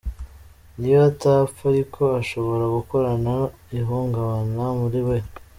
[0.77, 3.33] Niyo atapfa ariko ashobora gukurana
[3.79, 5.17] ihungabana muri we”.